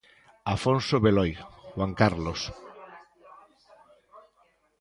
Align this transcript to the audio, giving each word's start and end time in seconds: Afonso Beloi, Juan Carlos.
Afonso 0.55 0.95
Beloi, 1.05 1.31
Juan 1.73 1.91
Carlos. 2.01 2.41